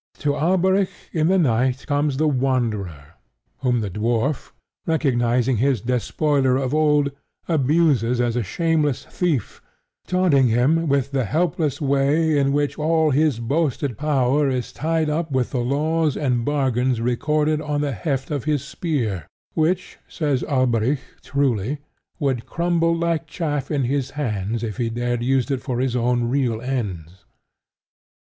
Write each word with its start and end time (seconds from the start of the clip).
To 0.17 0.35
Alberic 0.35 0.89
in 1.13 1.27
the 1.27 1.37
night 1.37 1.85
comes 1.85 2.17
the 2.17 2.27
Wanderer, 2.27 3.13
whom 3.59 3.81
the 3.81 3.89
dwarf, 3.91 4.51
recognizing 4.87 5.57
his 5.57 5.79
despoiler 5.79 6.57
of 6.57 6.73
old, 6.73 7.11
abuses 7.47 8.19
as 8.19 8.35
a 8.35 8.41
shameless 8.41 9.05
thief, 9.05 9.61
taunting 10.07 10.47
him 10.47 10.87
with 10.87 11.11
the 11.11 11.25
helpless 11.25 11.79
way 11.79 12.35
in 12.39 12.51
which 12.51 12.79
all 12.79 13.11
his 13.11 13.37
boasted 13.39 13.95
power 13.95 14.49
is 14.49 14.71
tied 14.73 15.07
up 15.07 15.29
with 15.31 15.51
the 15.51 15.59
laws 15.61 16.17
and 16.17 16.45
bargains 16.45 16.99
recorded 16.99 17.61
on 17.61 17.81
the 17.81 17.91
heft 17.91 18.31
of 18.31 18.45
his 18.45 18.63
spear, 18.65 19.27
which, 19.53 19.99
says 20.07 20.43
Alberic 20.45 20.97
truly, 21.21 21.77
would 22.17 22.47
crumble 22.47 22.95
like 22.97 23.27
chaff 23.27 23.69
in 23.69 23.83
his 23.83 24.09
hands 24.09 24.63
if 24.63 24.77
he 24.77 24.89
dared 24.89 25.21
use 25.21 25.51
it 25.51 25.61
for 25.61 25.79
his 25.79 25.95
own 25.95 26.23
real 26.27 26.59
ends. 26.59 27.23